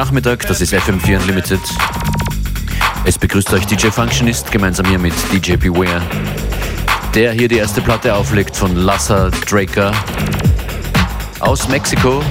[0.00, 1.60] Nachmittag, das ist FM4 Unlimited.
[3.04, 6.00] Es begrüßt euch DJ Functionist gemeinsam hier mit DJ Beware,
[7.14, 9.92] der hier die erste Platte auflegt von Lassa Draker
[11.40, 12.22] aus Mexiko,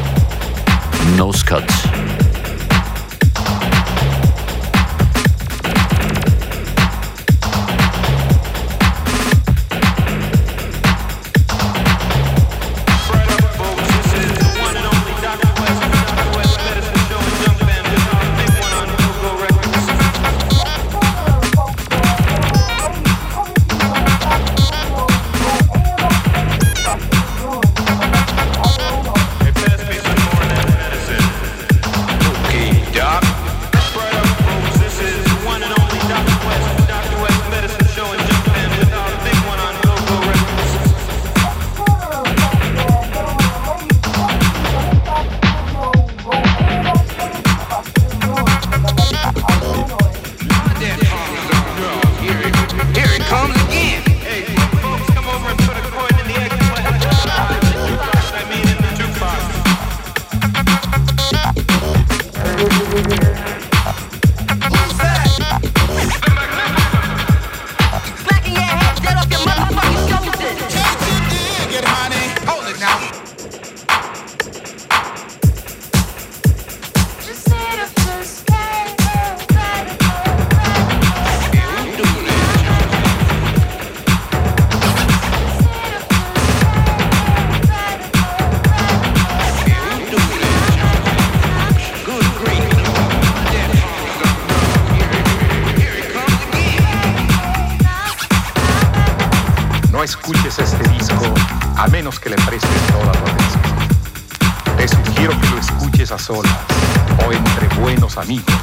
[106.31, 108.53] o entre buenos amigos.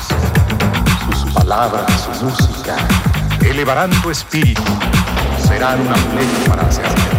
[1.10, 2.76] Sus palabras, su música,
[3.44, 4.62] elevarán tu espíritu,
[5.48, 7.15] serán un amuleto para hacerte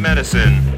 [0.00, 0.68] medicine.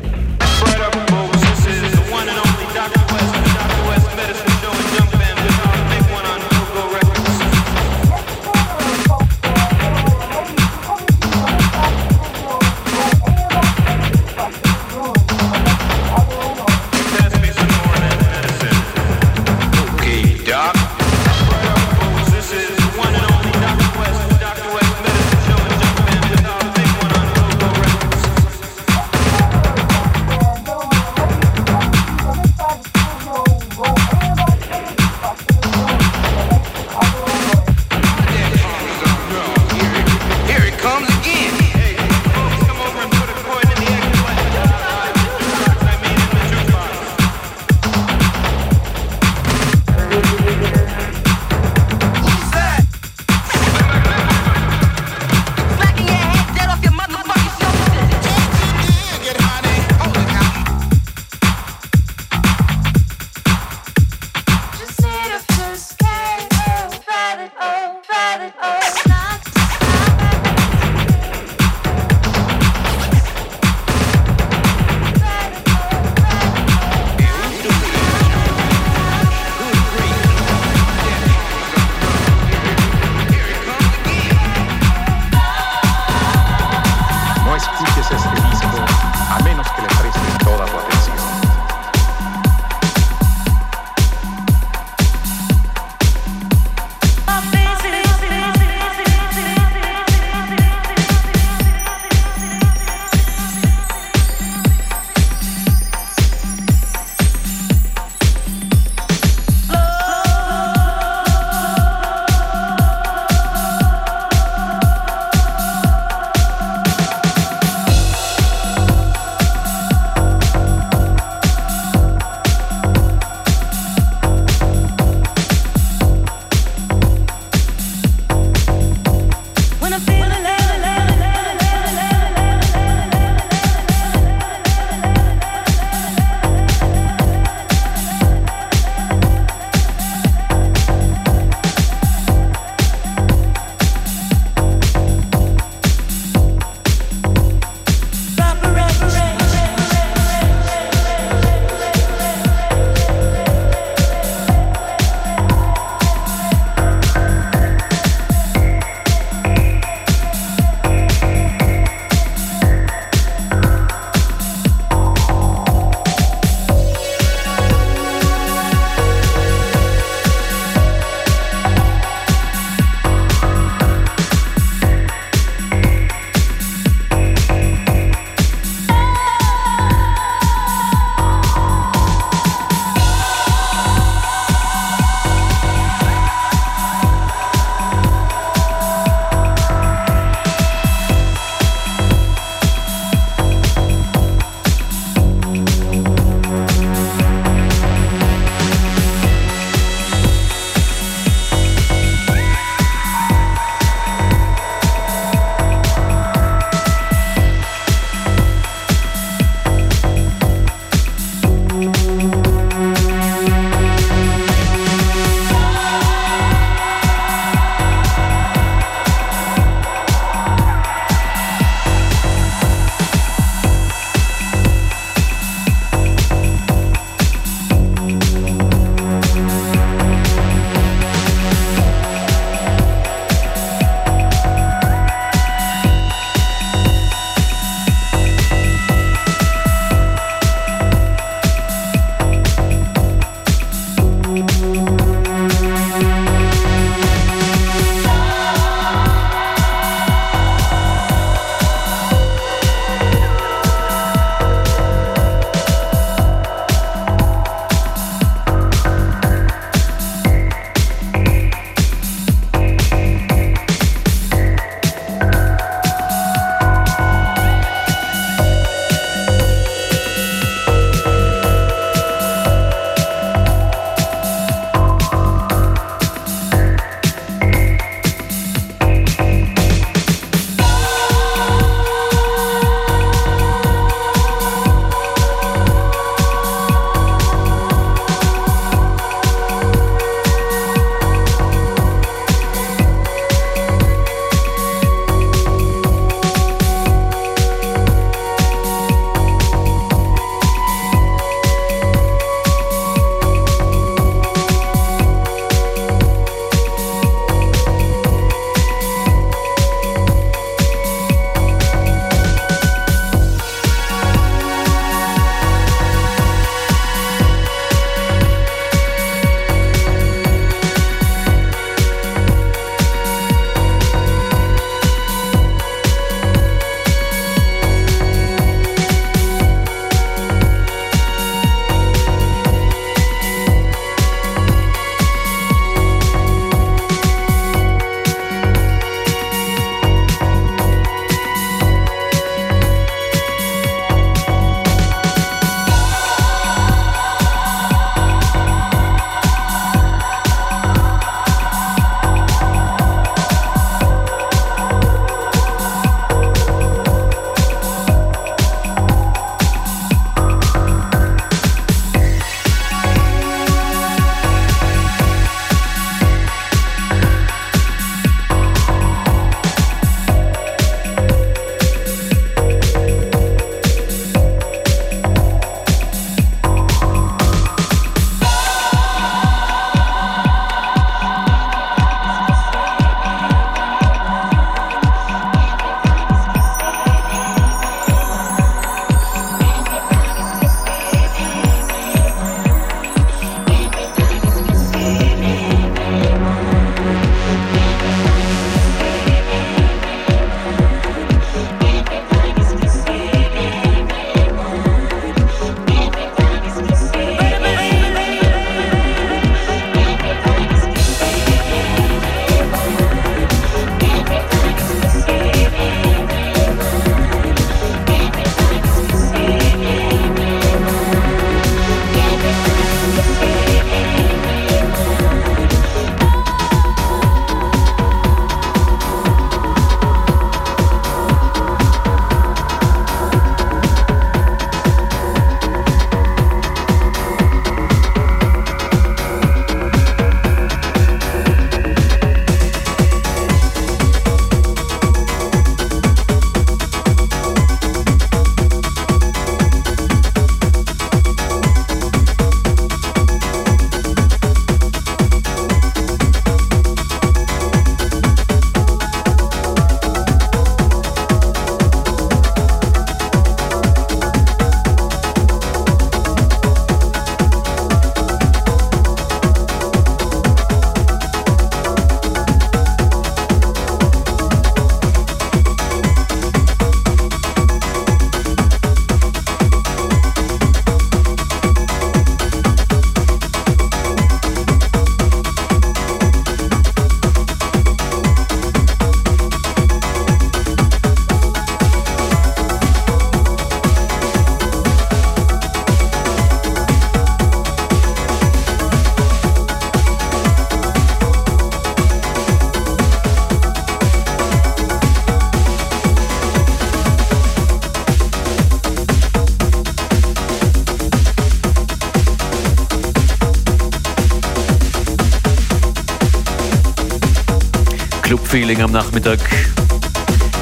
[518.30, 519.18] Club-Feeling am Nachmittag.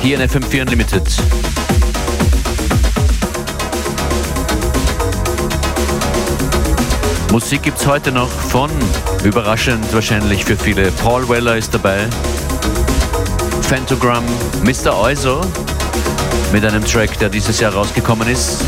[0.03, 1.03] Hier in FM4 Unlimited.
[7.33, 8.71] Musik gibt's heute noch von,
[9.25, 12.07] überraschend wahrscheinlich für viele, Paul Weller ist dabei,
[13.63, 14.25] Phantogram,
[14.65, 14.95] Mr.
[14.95, 15.41] Euso
[16.53, 18.65] mit einem Track, der dieses Jahr rausgekommen ist,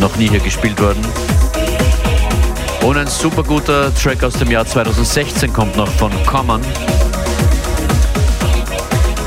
[0.00, 1.06] noch nie hier gespielt worden.
[2.82, 6.62] Und ein super guter Track aus dem Jahr 2016 kommt noch von Common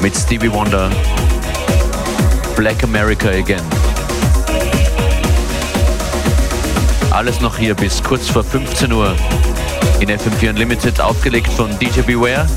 [0.01, 0.89] mit Stevie Wonder,
[2.55, 3.63] Black America Again.
[7.11, 9.15] Alles noch hier bis kurz vor 15 Uhr
[9.99, 12.47] in FM4 Unlimited, aufgelegt von DJ Beware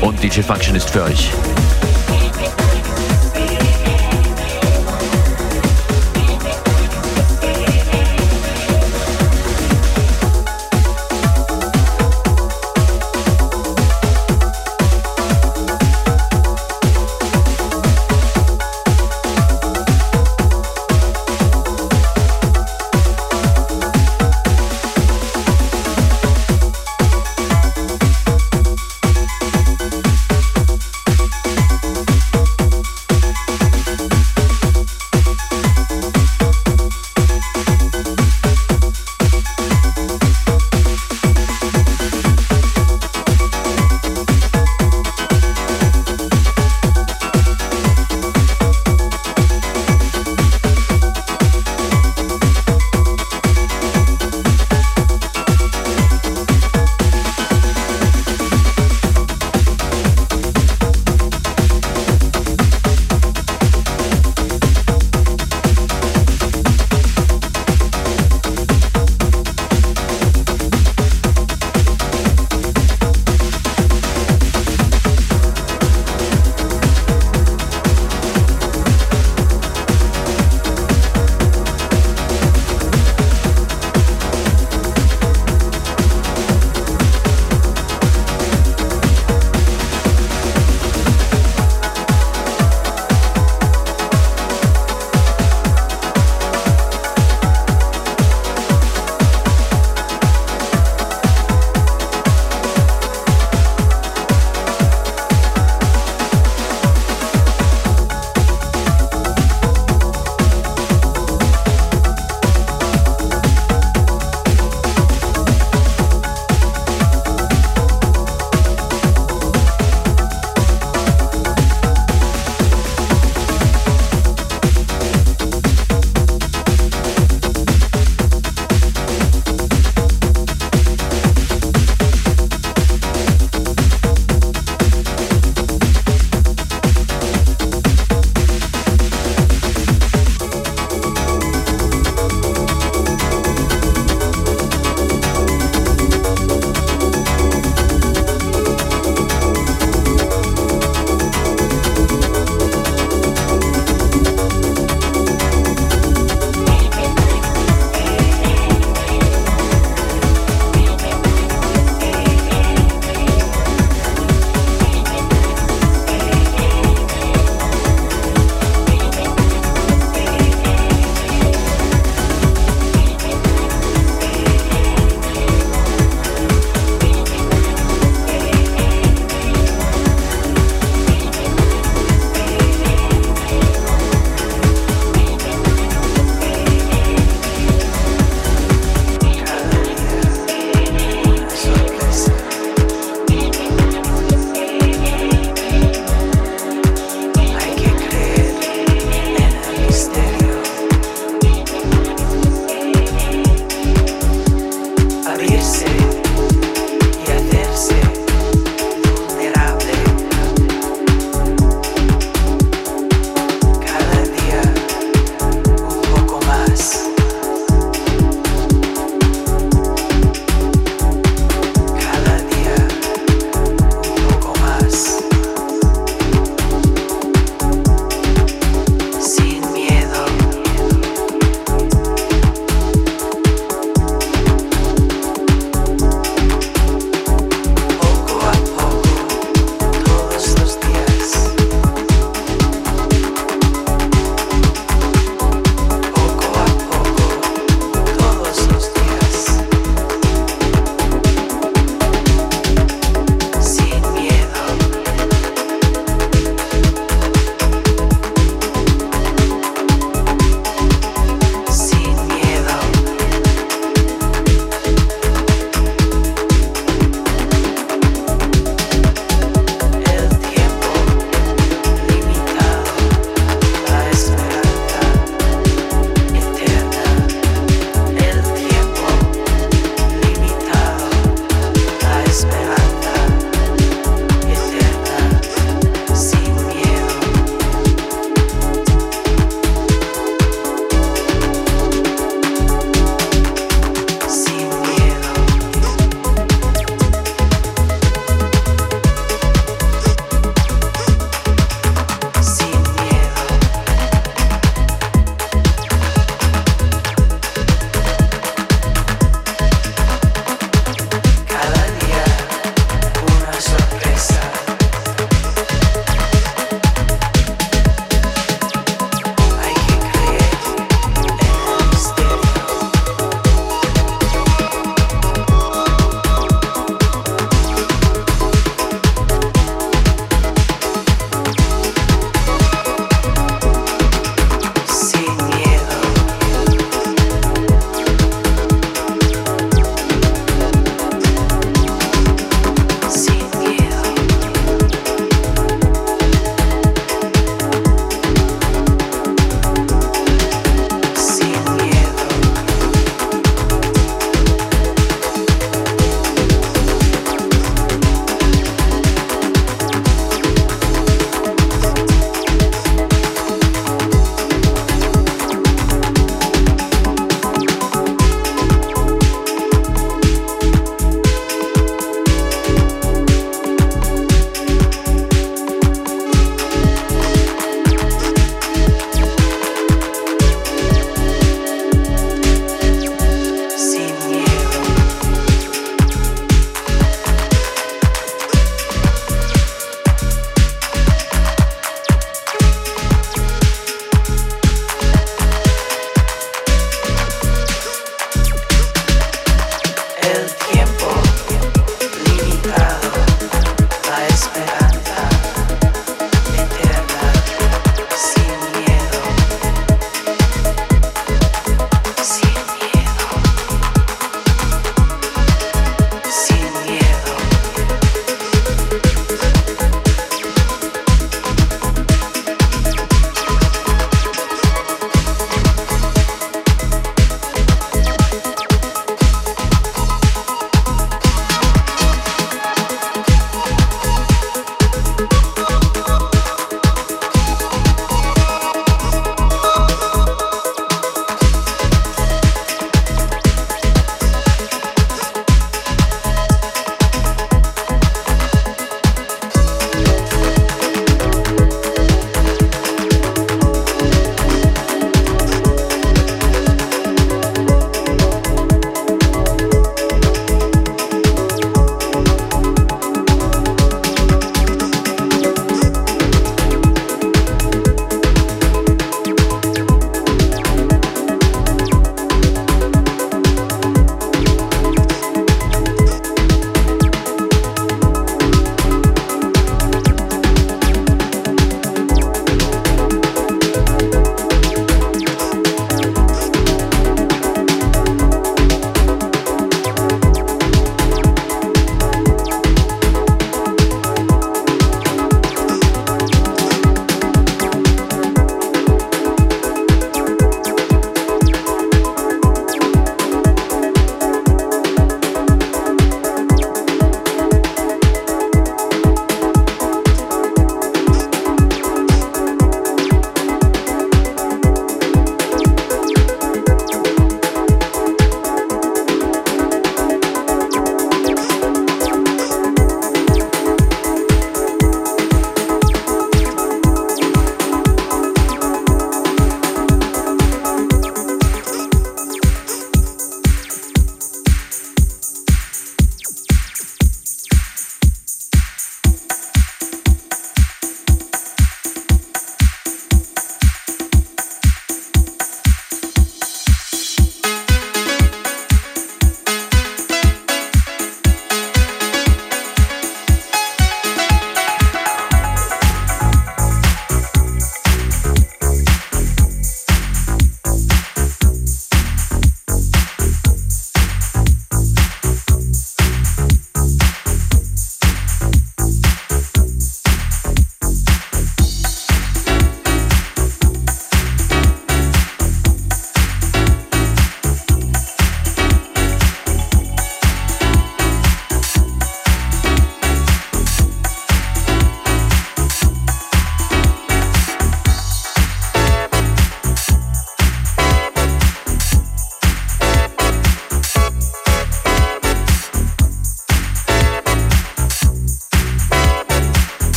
[0.00, 1.30] und DJ Function ist für euch.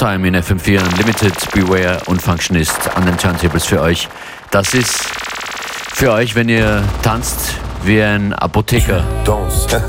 [0.00, 4.08] Halftime in FM4 Unlimited, Beware und Functionist an den Turntables für euch.
[4.50, 4.94] Das ist
[5.94, 9.04] für euch, wenn ihr tanzt wie ein Apotheker.
[9.24, 9.82] Danse.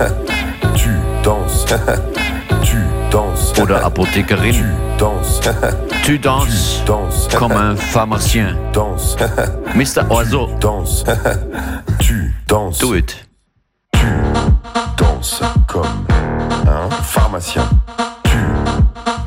[0.76, 0.90] tu
[1.24, 1.66] danses.
[3.62, 4.54] Oder Apothekerin.
[6.04, 6.84] Tu danses.
[7.38, 8.58] Comme un pharmacien.
[9.76, 10.10] Mr.
[10.10, 10.50] Oiseau,
[12.00, 12.82] tu danses.
[12.82, 13.16] do it.
[13.94, 14.08] Tu
[14.98, 16.08] danses comme
[16.68, 17.64] un pharmacien.
[18.24, 18.38] Tu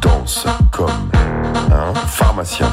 [0.02, 1.10] danses comme
[1.70, 2.72] un pharmacien.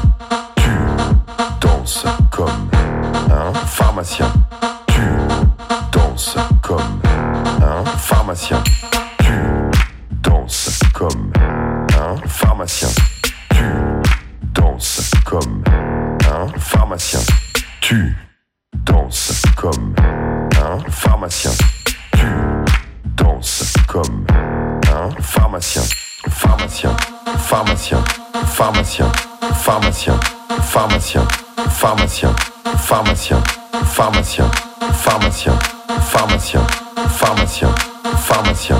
[35.42, 35.56] Pharmacien,
[36.00, 36.66] pharmacien,
[37.10, 37.74] pharmacien,
[38.16, 38.76] pharmacien,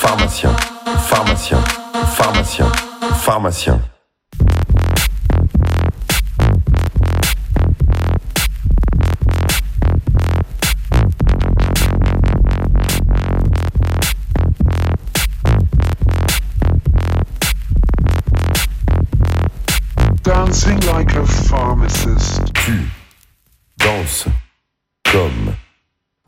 [0.00, 0.52] pharmacien,
[1.06, 1.60] pharmacien,
[2.16, 2.66] pharmacien,
[3.14, 3.80] pharmacien.
[20.22, 22.52] dancing like a pharmacist.
[22.54, 22.90] Tu
[23.78, 24.26] danses
[25.10, 25.54] comme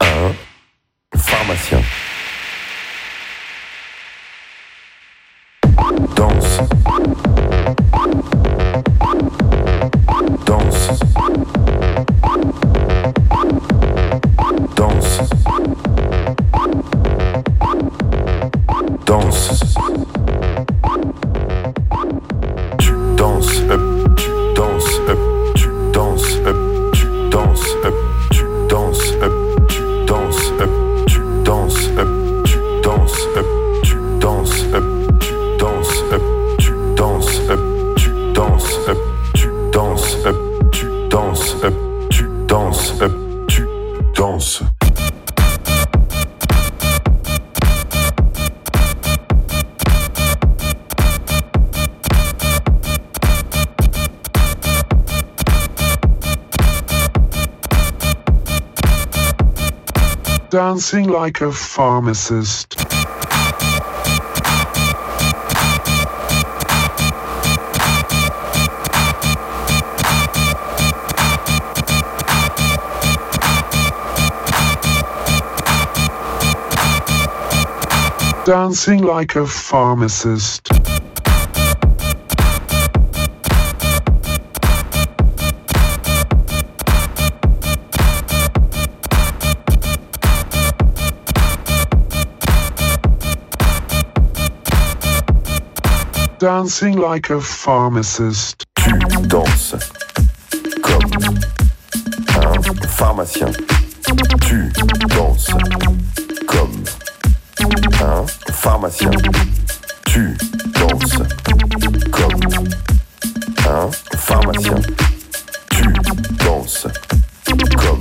[0.01, 0.35] un
[1.19, 1.83] pharmacien.
[60.91, 62.77] Dancing like a pharmacist.
[78.45, 80.70] Dancing like a pharmacist.
[96.41, 98.65] Dancing like a pharmacist.
[98.77, 99.75] Tu danses
[100.83, 101.13] comme
[102.35, 103.53] un pharmacien.
[104.41, 104.71] Tu
[105.11, 105.51] danses
[106.47, 106.85] comme
[108.01, 109.11] un pharmacien.
[110.07, 110.35] Tu
[110.73, 111.19] danses
[112.11, 112.41] comme
[113.69, 114.81] un pharmacien.
[115.69, 115.93] Tu
[116.39, 116.87] danses
[117.77, 118.01] comme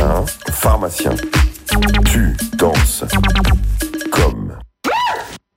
[0.00, 1.16] un pharmacien.
[2.04, 3.04] Tu danses
[4.12, 4.52] comme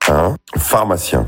[0.09, 1.27] un pharmacien.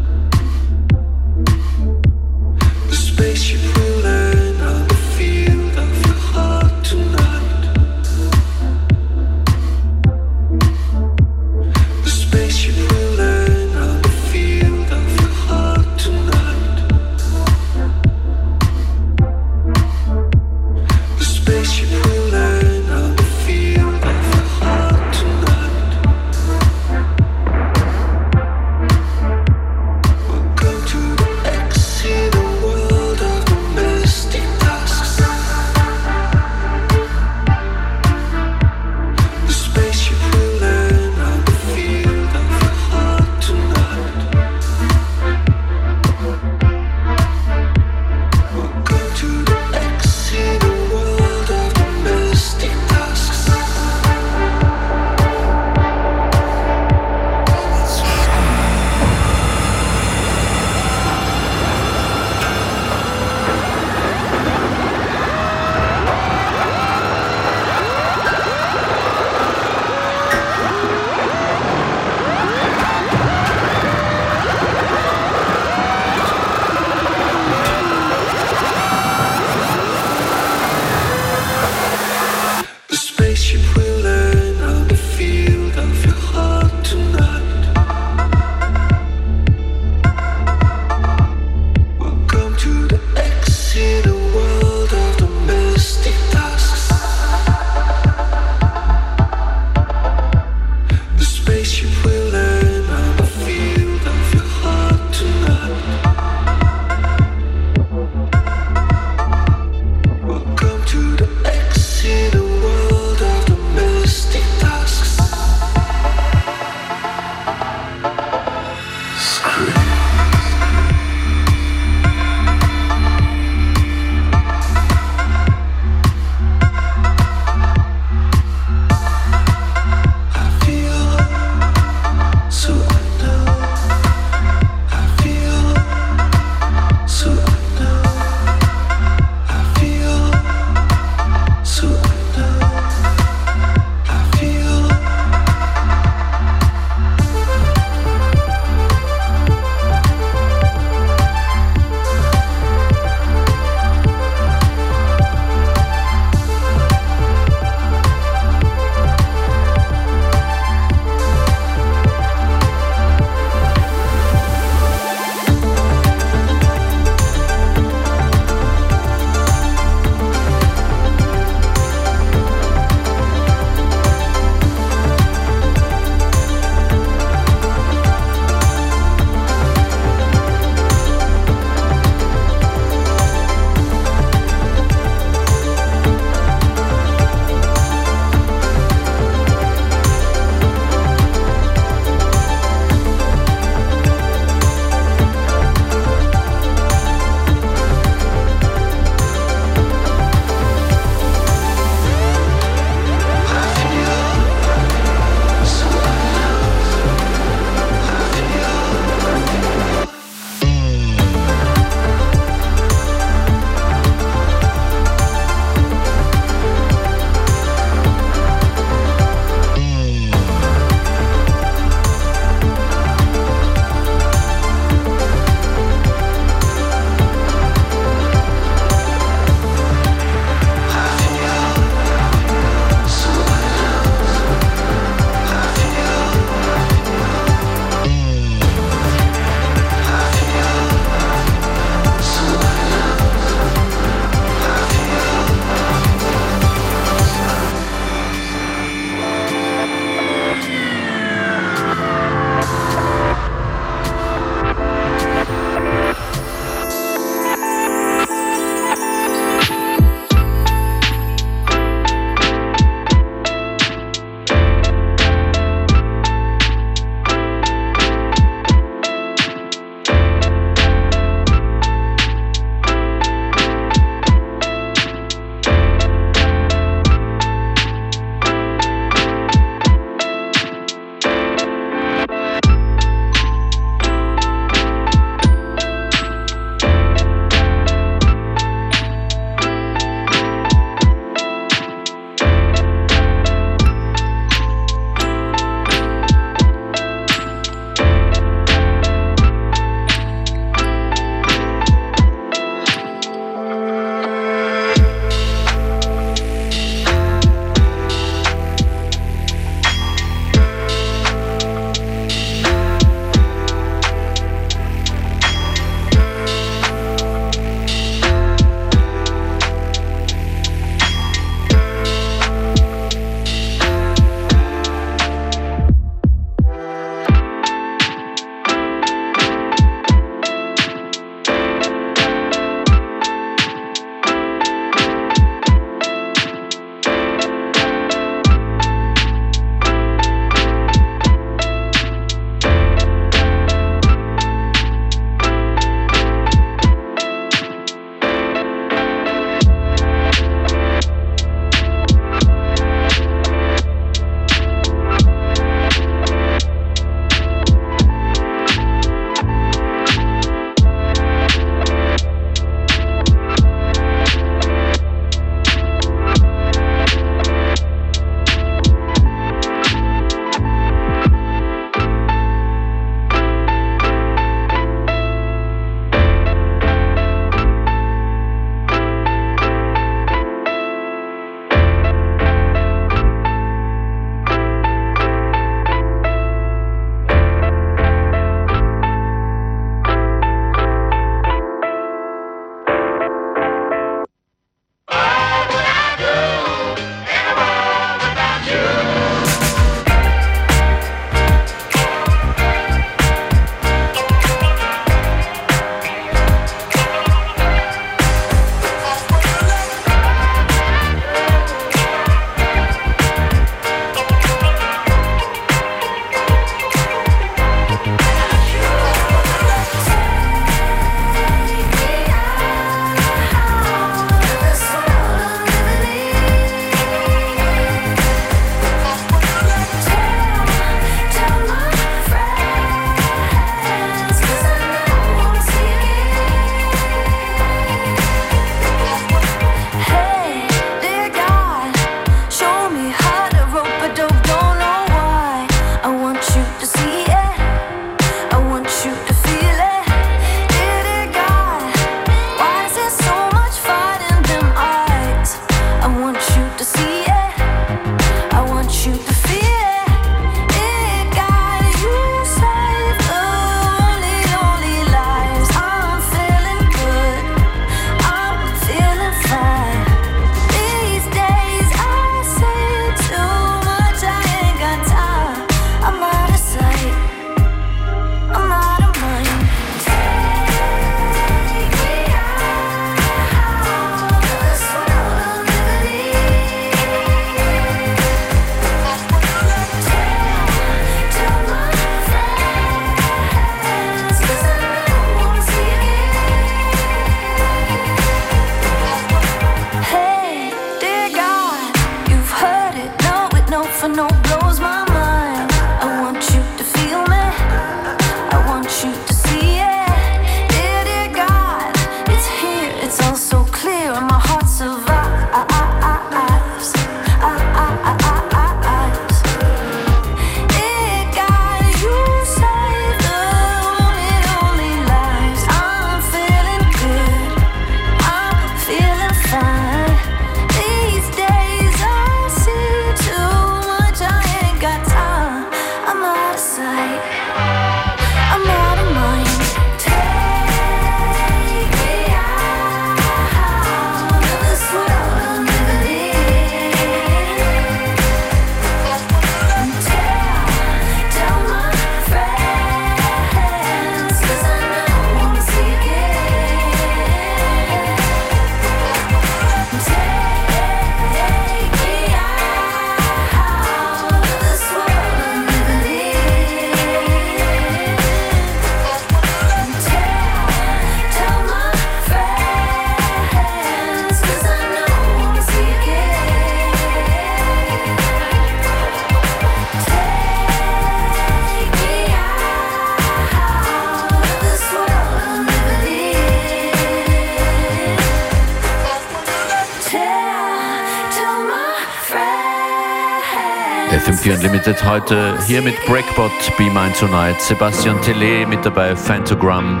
[594.10, 600.00] FM4 Unlimited heute hier mit Breakbot Be Mine Tonight, Sebastian Tele mit dabei, Phantogram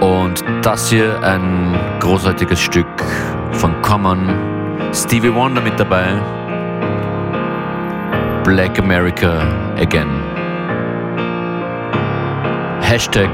[0.00, 2.86] und das hier ein großartiges Stück
[3.52, 4.26] von Common,
[4.94, 6.06] Stevie Wonder mit dabei,
[8.42, 9.42] Black America
[9.76, 10.08] Again.
[12.80, 13.30] Hashtag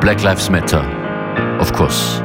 [0.00, 0.84] Black Lives Matter,
[1.60, 2.22] of course.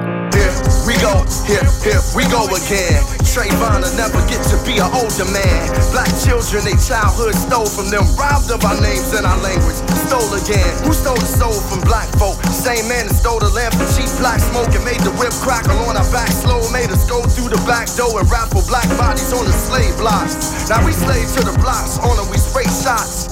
[1.03, 3.03] Go, here, here, we go again.
[3.27, 5.67] Trayvon will never get to be an older man.
[5.91, 9.75] Black children, they childhood stole from them, robbed of our names and our language.
[10.07, 10.71] Stole again.
[10.87, 12.39] Who stole the soul from black folk?
[12.47, 15.75] Same man that stole the lamp from cheap black smoke and made the whip crackle
[15.91, 16.63] on our back slow.
[16.71, 20.71] Made us go through the back door and raffle black bodies on the slave blocks.
[20.71, 23.22] Now we slave to the blocks, on them we spray shots.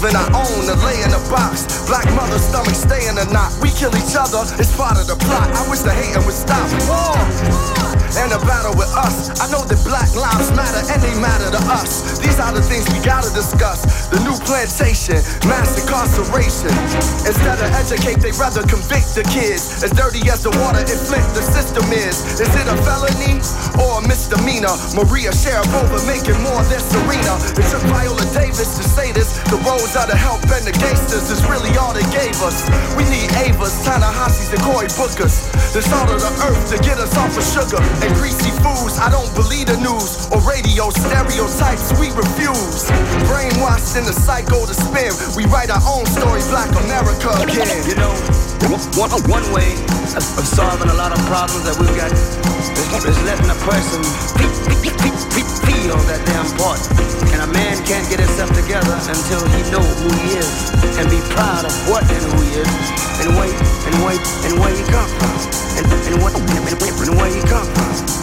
[0.00, 1.84] Leaving our own to lay in a box.
[1.86, 3.52] Black mother stomach stay in a knot.
[3.60, 5.52] We kill each other, it's part of the plot.
[5.54, 7.99] I wish the hating would stop.
[8.18, 9.30] And a battle with us.
[9.38, 12.18] I know that black lives matter and they matter to us.
[12.18, 14.10] These are the things we gotta discuss.
[14.10, 16.74] The new plantation, mass incarceration.
[17.22, 19.86] Instead of educate, they rather convict the kids.
[19.86, 22.42] As dirty as the water in Flint, the system is.
[22.42, 23.38] Is it a felony
[23.78, 24.74] or a misdemeanor?
[24.98, 27.38] Maria Sharapova making more than Serena.
[27.54, 29.38] It took Viola Davis to say this.
[29.54, 32.66] The roads are the help and the gangsters is really all they gave us.
[32.98, 35.46] We need Avas, Ta-Nehisi's, and Cory Bookers.
[35.70, 38.98] The salt of the earth to get us off of sugar and greasy foods.
[38.98, 41.92] I don't believe the news or radio stereotypes.
[41.98, 42.90] We refuse.
[43.28, 45.12] Brainwashed in the cycle to spin.
[45.36, 47.88] We write our own story, Black America again.
[47.88, 48.14] You know,
[48.68, 49.72] one, one way
[50.12, 52.36] of, of solving a lot of problems that we've got is,
[53.08, 54.04] is letting a person
[55.64, 56.86] feel that they're important.
[57.32, 60.50] And a man can't get himself together until he know who he is
[60.98, 62.74] and be proud of what and who he is
[63.24, 65.34] and where and where and where he come from
[65.78, 68.19] and, and, and, and where he come from.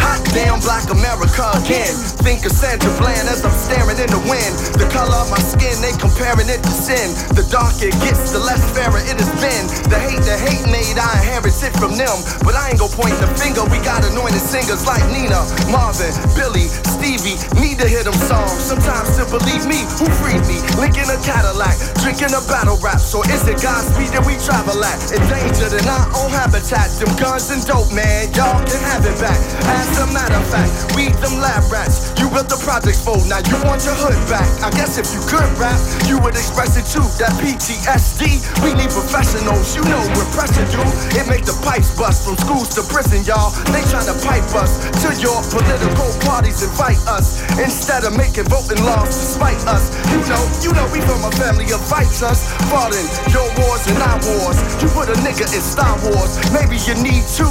[0.00, 1.92] Hot damn black America again.
[2.24, 4.52] Think of Sandra Bland as I'm staring in the wind.
[4.78, 7.12] The color of my skin, they comparing it to sin.
[7.34, 9.64] The darker it gets, the less fairer it has been.
[9.90, 12.16] The hate, the hate made, I inherited from them.
[12.46, 16.70] But I ain't gon' point the finger, we got anointed singers like Nina, Marvin, Billy,
[16.86, 17.36] Stevie.
[17.58, 18.54] Need to hear them songs.
[18.62, 20.62] Sometimes to believe me, who freed me?
[20.78, 23.02] Linking a Cadillac, drinking a battle rap.
[23.02, 24.98] So is it Godspeed that we travel at?
[25.10, 26.94] Endangered in our own habitat.
[27.02, 29.40] Them guns and dope, man, y'all can have it back.
[29.82, 32.14] As a matter of fact, we them lab rats.
[32.22, 34.46] You built the project for, now you want your hood back.
[34.62, 35.74] I guess if you could rap,
[36.06, 37.02] you would express it too.
[37.18, 39.74] That PTSD, we need professionals.
[39.74, 40.82] You know what pressure do.
[41.18, 43.50] It make the pipes bust from schools to prison, y'all.
[43.74, 49.10] They tryna pipe us to your political parties, invite us instead of making voting laws
[49.10, 49.90] to spite us.
[50.14, 52.38] You know, you know we from a family of fighters,
[52.70, 54.58] fought in your wars and our wars.
[54.78, 57.50] You put a nigga in Star Wars, maybe you need to.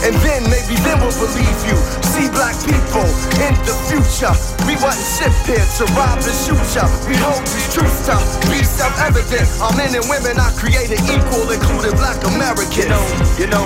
[0.00, 1.76] And then maybe then we'll believe you.
[2.10, 3.06] See black people
[3.40, 4.34] in the future.
[4.66, 6.84] We wasn't shipped here to rob and shoot ya.
[7.06, 8.16] We hold these truths to
[8.50, 9.48] be self-evident.
[9.62, 12.76] Our men and women are created equal, including black Americans.
[12.84, 13.04] You know,
[13.38, 13.64] you know,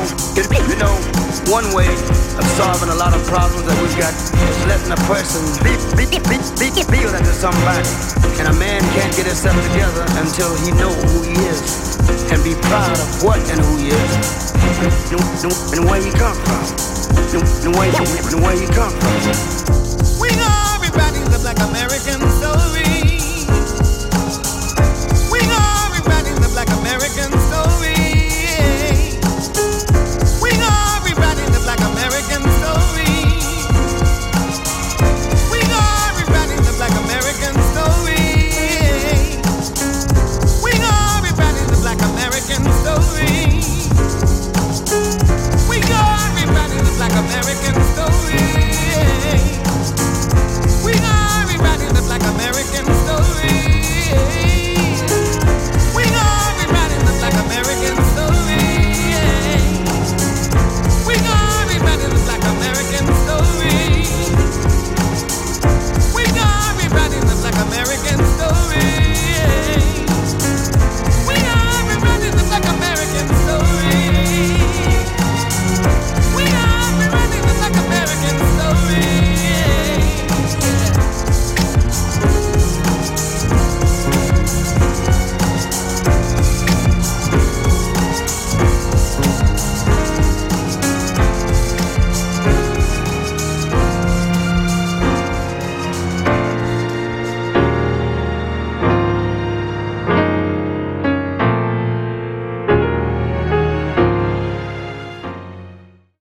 [0.69, 0.95] you know,
[1.51, 5.43] one way of solving a lot of problems that we've got is letting a person
[5.65, 6.39] be, be, be,
[6.75, 7.87] be, feel that there's somebody.
[8.39, 11.63] And a man can't get himself together until he know who he is
[12.31, 14.13] and be proud of what and who he is
[15.75, 16.63] and where he come from.
[17.65, 20.21] And where, and where he come from.
[20.21, 22.64] We are writings of black American soldiers.